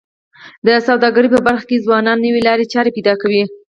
[0.67, 3.43] د سوداګرۍ په برخه کي ځوانان نوې لارې چارې پیدا کوي.